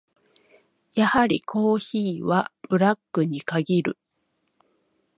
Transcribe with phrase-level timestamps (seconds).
[0.95, 3.99] やはりコーヒーはブラックに限る。